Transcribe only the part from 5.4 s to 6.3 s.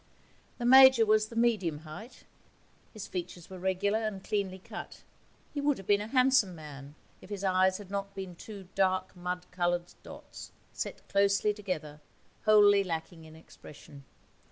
He would have been a